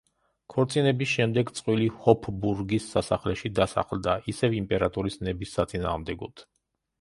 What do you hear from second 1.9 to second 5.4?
ჰოფბურგის სასახლეში დასახლდა, ისევ იმპერატორის